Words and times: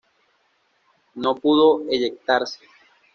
No 1.13 1.35
pudo 1.35 1.85
eyectarse. 1.91 2.61